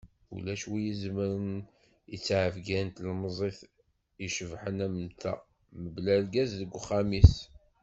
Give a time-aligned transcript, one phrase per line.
[0.35, 1.49] Ulac win izemren
[2.13, 3.59] i ttɛebga n tlemẓit
[4.25, 5.33] icebḥen am ta
[5.81, 7.33] mebla argaz deg uxxam-is.